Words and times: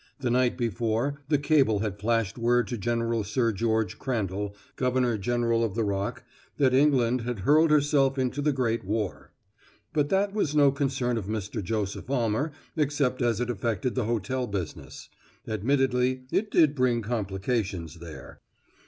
The 0.19 0.31
night 0.31 0.57
before 0.57 1.21
the 1.29 1.37
cable 1.37 1.81
had 1.81 1.99
flashed 1.99 2.35
word 2.35 2.67
to 2.69 2.75
General 2.79 3.23
Sir 3.23 3.51
George 3.51 3.99
Crandall, 3.99 4.55
Governor 4.75 5.15
general 5.19 5.63
of 5.63 5.75
the 5.75 5.83
Rock, 5.83 6.23
that 6.57 6.73
England 6.73 7.21
had 7.21 7.41
hurled 7.41 7.69
herself 7.69 8.17
into 8.17 8.41
the 8.41 8.51
great 8.51 8.83
war. 8.83 9.31
But 9.93 10.09
that 10.09 10.33
was 10.33 10.55
no 10.55 10.71
concern 10.71 11.19
of 11.19 11.27
Mr. 11.27 11.61
Joseph 11.63 12.09
Almer 12.09 12.51
except 12.75 13.21
as 13.21 13.39
it 13.39 13.51
affected 13.51 13.93
the 13.93 14.05
hotel 14.05 14.47
business; 14.47 15.07
admittedly 15.47 16.23
it 16.31 16.49
did 16.49 16.73
bring 16.73 17.03
complications 17.03 17.99
there. 17.99 18.39